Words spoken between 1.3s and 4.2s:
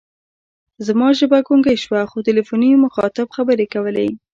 ګونګۍ شوه، خو تلیفوني مخاطب خبرې کولې.